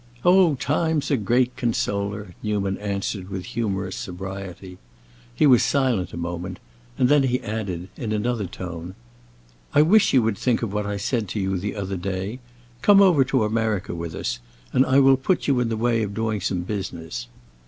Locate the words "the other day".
11.55-12.39